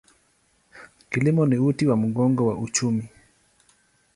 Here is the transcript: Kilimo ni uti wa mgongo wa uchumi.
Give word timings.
Kilimo 1.09 1.45
ni 1.45 1.57
uti 1.59 1.87
wa 1.87 1.95
mgongo 1.97 2.47
wa 2.47 2.57
uchumi. 2.57 3.07